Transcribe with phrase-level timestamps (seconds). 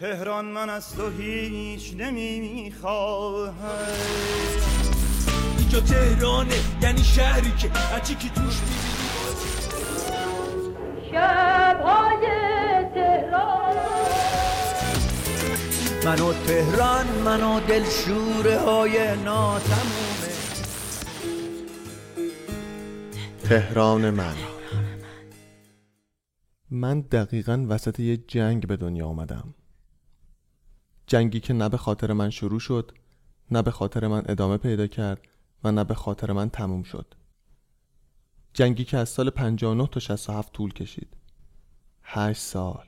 [0.00, 3.52] تهران من از تو هیچ نمی‌خواهم.
[5.58, 8.88] اینجا تهرانه یعنی شهری که هرچی که توش می‌بینی.
[11.12, 12.26] شبهای
[12.94, 13.76] تهران.
[16.04, 20.28] منو تهران منو دلشوره های ناتمومه.
[23.44, 24.34] تهران من.
[26.70, 29.54] من دقیقا وسط یه جنگ به دنیا آمدم.
[31.08, 32.92] جنگی که نه به خاطر من شروع شد
[33.50, 35.20] نه به خاطر من ادامه پیدا کرد
[35.64, 37.14] و نه به خاطر من تموم شد.
[38.54, 41.08] جنگی که از سال 59 تا 67 طول کشید.
[42.02, 42.86] هشت سال.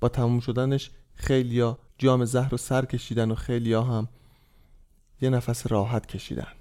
[0.00, 4.08] با تموم شدنش خیلیا جام زهر رو سر کشیدن و خیلیا هم
[5.20, 6.52] یه نفس راحت کشیدن.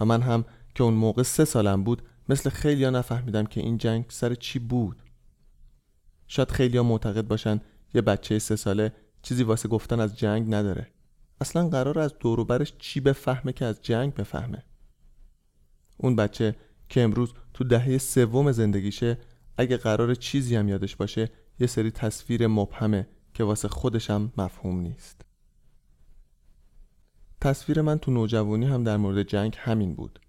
[0.00, 4.04] و من هم که اون موقع سه سالم بود مثل خیلیا نفهمیدم که این جنگ
[4.08, 5.02] سر چی بود.
[6.26, 7.60] شاید خیلیا معتقد باشن
[7.94, 8.92] یه بچه سه ساله
[9.22, 10.90] چیزی واسه گفتن از جنگ نداره.
[11.40, 14.64] اصلا قرار از دوروبرش چی بفهمه که از جنگ بفهمه.
[15.96, 16.56] اون بچه
[16.88, 19.18] که امروز تو دهه سوم زندگیشه
[19.56, 25.22] اگه قرار چیزی هم یادش باشه یه سری تصویر مبهمه که واسه خودشم مفهوم نیست.
[27.40, 30.20] تصویر من تو نوجوانی هم در مورد جنگ همین بود.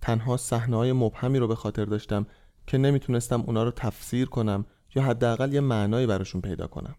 [0.00, 2.26] تنها صحنه‌های مبهمی رو به خاطر داشتم
[2.66, 4.66] که نمی‌تونستم اونا رو تفسیر کنم
[4.96, 6.96] یا حداقل یه معنایی براشون پیدا کنم.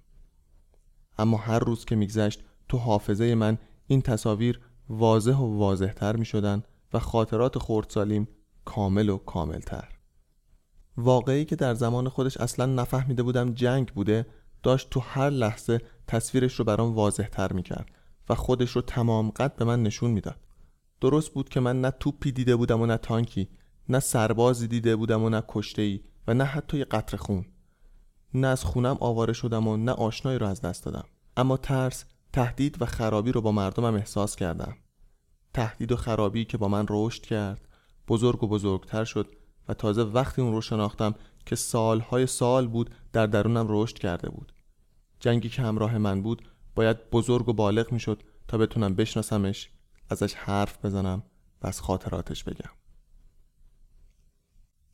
[1.17, 6.64] اما هر روز که میگذشت تو حافظه من این تصاویر واضح و واضحتر می شدن
[6.94, 8.28] و خاطرات خردسالیم
[8.66, 9.90] کامل و کاملتر.
[10.98, 14.25] واقعی که در زمان خودش اصلا نفهمیده بودم جنگ بوده
[14.64, 17.90] داشت تو هر لحظه تصویرش رو برام واضحتر می کرد
[18.30, 20.40] و خودش رو تمام قد به من نشون می‌داد.
[21.02, 23.50] درست بود که من نه توپی دیده بودم و نه تانکی
[23.90, 27.45] نه سربازی دیده بودم و نه کشته ای و نه حتی یه قطر خون.
[28.33, 31.06] نه از خونم آواره شدم و نه آشنایی رو از دست دادم.
[31.38, 34.75] اما ترس تهدید و خرابی رو با مردمم احساس کردم.
[35.53, 37.68] تهدید و خرابی که با من رشد کرد
[38.07, 39.35] بزرگ و بزرگتر شد
[39.68, 41.16] و تازه وقتی اون رو شناختم
[41.46, 44.53] که سالهای سال بود در درونم رشد کرده بود.
[45.19, 49.69] جنگی که همراه من بود باید بزرگ و بالغ می شد تا بتونم بشناسمش
[50.09, 51.23] ازش حرف بزنم
[51.62, 52.72] و از خاطراتش بگم.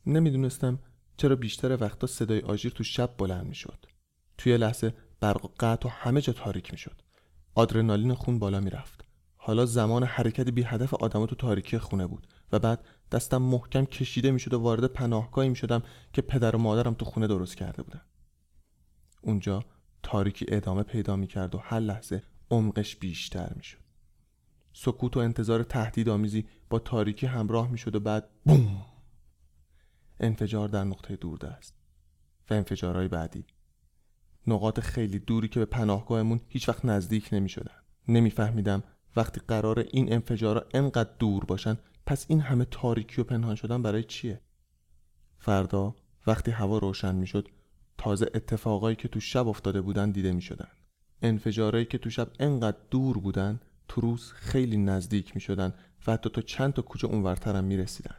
[0.06, 0.78] نمی‌دونستم
[1.16, 3.86] چرا بیشتر وقتا صدای آژیر تو شب بلند می شد
[4.38, 7.02] توی لحظه برق و قطع و همه جا تاریک می شد
[7.54, 9.04] آدرنالین خون بالا می رفت
[9.36, 14.30] حالا زمان حرکت بی هدف آدم تو تاریکی خونه بود و بعد دستم محکم کشیده
[14.30, 15.82] می شد و وارد پناهگاهی می شدم
[16.12, 18.00] که پدر و مادرم تو خونه درست کرده بودن.
[19.22, 19.64] اونجا
[20.02, 23.78] تاریکی ادامه پیدا می کرد و هر لحظه عمقش بیشتر می شد
[24.72, 28.93] سکوت و انتظار تهدید آمیزی با تاریکی همراه می شد و بعد بوم!
[30.20, 31.74] انفجار در نقطه دوردست
[32.50, 33.44] و انفجارهای بعدی.
[34.46, 37.74] نقاط خیلی دوری که به پناهگاهمون هیچ وقت نزدیک نمی شدن
[38.08, 38.82] نمیفهمیدم
[39.16, 44.04] وقتی قرار این انفجارها انقدر دور باشن پس این همه تاریکی و پنهان شدن برای
[44.04, 44.40] چیه؟
[45.38, 45.94] فردا
[46.26, 47.48] وقتی هوا روشن می شد
[47.98, 50.68] تازه اتفاقایی که تو شب افتاده بودن دیده می شدن
[51.22, 55.74] انفجارهایی که تو شب انقدر دور بودن تو روز خیلی نزدیک می شدن
[56.06, 58.16] و حتی تا چند تا کوچه اونورترم می رسیدن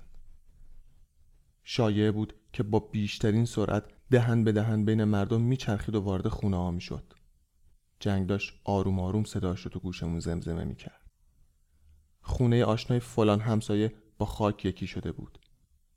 [1.68, 6.58] شایعه بود که با بیشترین سرعت دهن به دهن بین مردم میچرخید و وارد خونه
[6.58, 7.14] ها می‌شد.
[8.00, 11.02] جنگ داشت آروم آروم صداش رو تو گوشمون زمزمه می‌کرد.
[12.22, 15.40] خونه آشنای فلان همسایه با خاک یکی شده بود.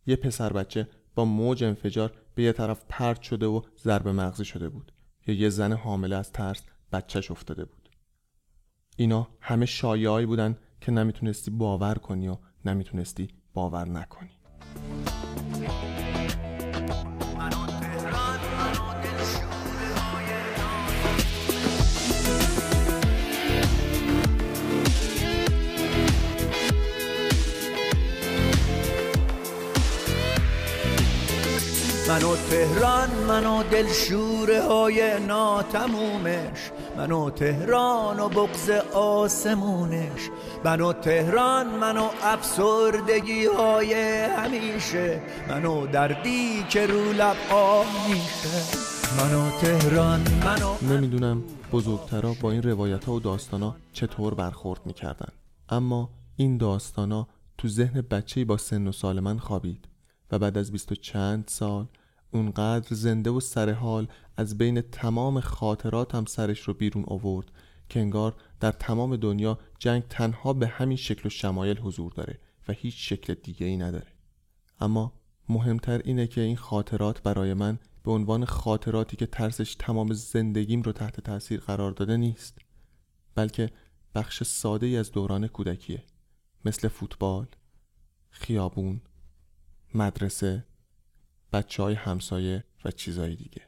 [0.06, 4.68] یه پسر بچه با موج انفجار به یه طرف پرت شده و ضرب مغزی شده
[4.68, 4.92] بود.
[5.26, 6.62] یا یه زن حامله از ترس
[6.92, 7.88] بچهش افتاده بود.
[8.96, 14.37] اینا همه شایعهایی بودن که نمی‌تونستی باور کنی و نمی‌تونستی باور نکنی.
[32.08, 40.30] منو تهران منو دلشوره های ناتمومش منو تهران و بغز آسمونش.
[40.64, 43.94] منو تهران منو افسردگی های
[44.24, 47.36] همیشه منو دردی که رو لب
[48.08, 48.78] میشه.
[49.18, 55.32] منو تهران منو نمی‌دونم بزرگترا با این روایت ها و داستانا چطور برخورد می‌کردن.
[55.68, 57.28] اما این داستانا
[57.58, 59.88] تو ذهن بچه‌ای با سن و سال من خوابید
[60.30, 61.86] و بعد از بیست و چند سال
[62.30, 67.52] اونقدر زنده و سر حال از بین تمام خاطراتم سرش رو بیرون آورد
[67.88, 72.38] که انگار در تمام دنیا جنگ تنها به همین شکل و شمایل حضور داره
[72.68, 74.12] و هیچ شکل دیگه ای نداره.
[74.80, 75.12] اما
[75.48, 80.92] مهمتر اینه که این خاطرات برای من به عنوان خاطراتی که ترسش تمام زندگیم رو
[80.92, 82.58] تحت تاثیر قرار داده نیست
[83.34, 83.70] بلکه
[84.14, 86.04] بخش ساده ای از دوران کودکیه.
[86.64, 87.46] مثل فوتبال،
[88.30, 89.00] خیابون،
[89.94, 90.64] مدرسه،
[91.52, 93.62] بچه های همسایه و چیزهای دیگه.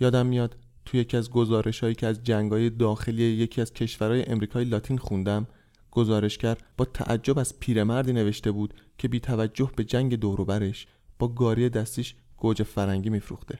[0.00, 4.64] یادم میاد توی یکی از گزارش هایی که از جنگای داخلی یکی از کشورهای امریکای
[4.64, 5.46] لاتین خوندم
[5.90, 10.86] گزارشگر با تعجب از پیرمردی نوشته بود که بی توجه به جنگ دوروبرش
[11.18, 13.58] با گاری دستیش گوجه فرنگی میفروخته.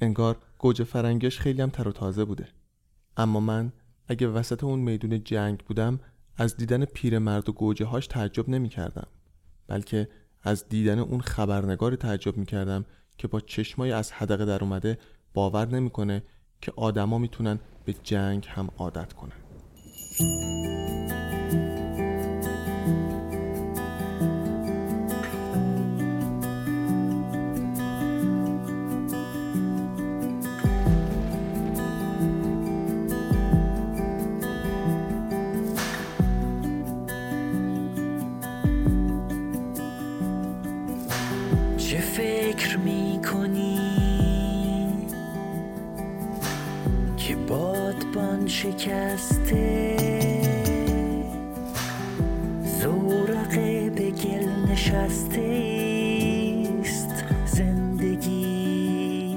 [0.00, 2.48] انگار گوجه فرنگیش خیلی هم تر و تازه بوده.
[3.16, 3.72] اما من
[4.08, 6.00] اگه وسط اون میدون جنگ بودم
[6.36, 9.06] از دیدن پیرمرد و گوجه هاش تعجب نمی کردم
[9.66, 10.08] بلکه
[10.48, 12.84] از دیدن اون خبرنگار تعجب می کردم
[13.18, 14.98] که با چشمای از حدقه در اومده
[15.34, 16.22] باور نمی‌کنه
[16.60, 19.32] که آدما می‌تونن به جنگ هم عادت کنن.
[41.88, 43.78] چه فکر می‌کنی؟
[47.16, 49.96] که بادبان شکسته.
[52.80, 55.40] زورقه به گل نشسته
[56.80, 59.36] است زندگی.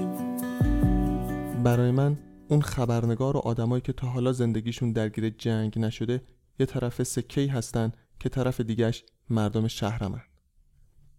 [1.64, 6.22] برای من اون خبرنگار و آدمایی که تا حالا زندگیشون درگیر جنگ نشده
[6.60, 10.22] یه طرف سکهی هستن که طرف دیگش مردم شهرمن.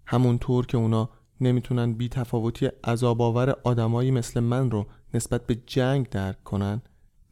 [0.07, 1.11] همونطور که اونا
[1.43, 6.83] نمی‌تونن بی تفاوتی عذاب آور آدمایی مثل من رو نسبت به جنگ درک کنن؟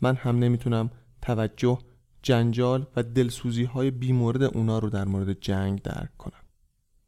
[0.00, 0.90] من هم نمی‌تونم
[1.22, 1.78] توجه
[2.22, 6.42] جنجال و دلسوزی های بی مورد اونا رو در مورد جنگ درک کنم.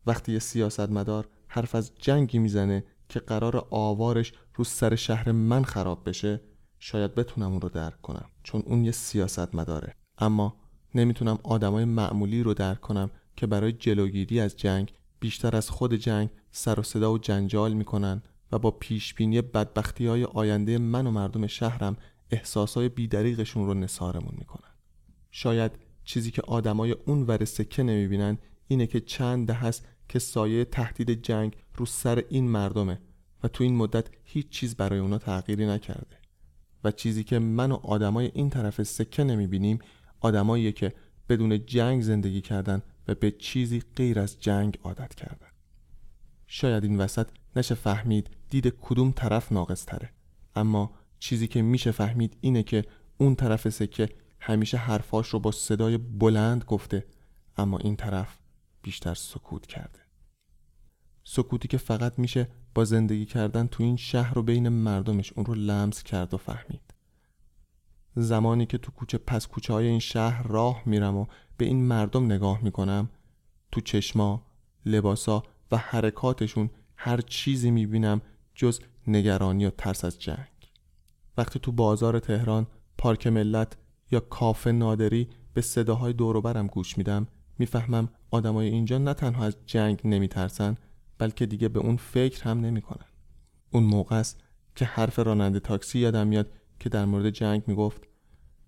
[0.06, 6.08] وقتی یه سیاستمدار حرف از جنگی می‌زنه که قرار آوارش رو سر شهر من خراب
[6.08, 6.40] بشه
[6.78, 10.56] شاید بتونم اون رو درک کنم چون اون یه سیاست مداره اما
[10.94, 16.30] نمی‌تونم آدمای معمولی رو درک کنم که برای جلوگیری از جنگ بیشتر از خود جنگ
[16.52, 18.22] سر و صدا و جنجال می‌کنن
[18.52, 21.96] و با پیشبینی بدبختی های آینده من و مردم شهرم
[22.30, 24.70] احساسای بیدریقشون رو نثارمون می‌کنن.
[25.30, 25.72] شاید
[26.04, 28.38] چیزی که آدمای اون ور سکه نمی‌بینن
[28.68, 32.98] اینه که چند ده هست که سایه تهدید جنگ رو سر این مردمه
[33.42, 36.16] و تو این مدت هیچ چیز برای اونا تغییری نکرده.
[36.84, 39.78] و چیزی که من و آدمای این طرف سکه نمی‌بینیم
[40.20, 40.92] آدماییه که
[41.28, 45.51] بدون جنگ زندگی کردن و به چیزی غیر از جنگ عادت کردن.
[46.54, 50.10] شاید این وسط نشه فهمید دید کدوم طرف ناقص تره
[50.54, 52.84] اما چیزی که میشه فهمید اینه که
[53.18, 54.08] اون طرف سکه
[54.40, 57.06] همیشه حرفاش رو با صدای بلند گفته
[57.56, 58.38] اما این طرف
[58.82, 59.98] بیشتر سکوت کرده.
[61.24, 65.54] سکوتی که فقط میشه با زندگی کردن تو این شهر و بین مردمش اون رو
[65.54, 66.94] لمس کرد و فهمید.
[68.16, 71.26] زمانی که تو کوچه پس کوچه های این شهر راه میرم و
[71.56, 73.10] به این مردم نگاه می‌کنم
[73.72, 74.46] تو چشما،
[74.86, 75.42] لباسا
[75.72, 78.20] و حرکاتشون هر چیزی می‌بینم
[78.54, 80.48] جز نگرانی و ترس از جنگ.
[81.36, 82.66] وقتی تو بازار تهران
[82.98, 83.76] پارک ملت
[84.10, 87.26] یا کافه نادری به صداهای دوروبرم گوش میدم
[87.58, 90.76] می‌فهمم آدمای اینجا نه تنها از جنگ نمیترسن
[91.18, 93.06] بلکه دیگه به اون فکر هم نمی‌کنن.
[93.70, 94.40] اون موقع است
[94.74, 98.02] که حرف راننده تاکسی یادم میاد که در مورد جنگ می‌گفت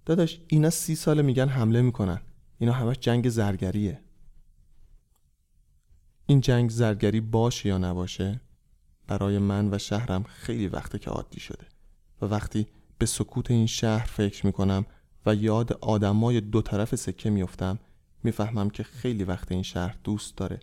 [0.06, 2.20] داداش اینا سی ساله میگن حمله می‌کنن.
[2.58, 4.00] اینا همش جنگ زرگریه.
[6.26, 8.40] این جنگ زرگری باشه یا نباشه
[9.06, 11.66] برای من و شهرم خیلی وقته که عادی شده.
[12.22, 12.66] و وقتی
[12.98, 14.86] به سکوت این شهر فکر می‌کنم
[15.26, 17.78] و یاد آدمای دو طرف سکه میفتم
[18.22, 20.60] می‌فهمم که خیلی وقت این شهر دوست داره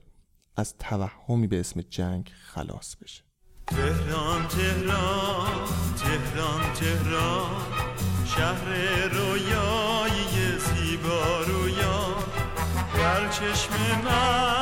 [0.55, 3.23] از توهمی به اسم جنگ خلاص بشه.
[3.67, 5.51] تهران تهران
[5.97, 7.61] تهران تهران
[8.25, 8.69] شهر
[9.09, 12.15] رویایی زیبا رویا
[12.93, 13.73] در چشم
[14.05, 14.60] من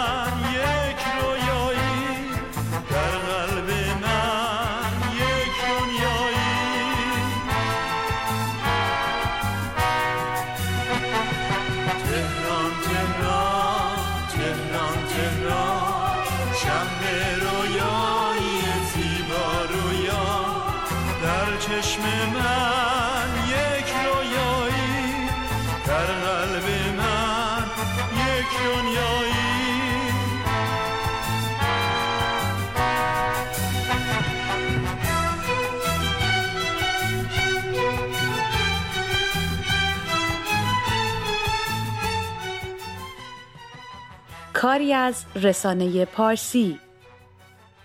[44.53, 46.79] کاری از رسانه پارسی.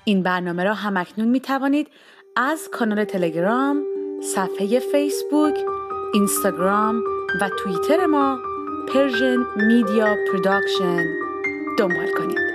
[0.05, 1.89] این برنامه را همکنون می توانید
[2.37, 3.83] از کانال تلگرام،
[4.35, 5.55] صفحه فیسبوک،
[6.15, 7.03] اینستاگرام
[7.41, 8.39] و توییتر ما
[8.89, 11.07] Persian Media Production
[11.79, 12.54] دنبال کنید.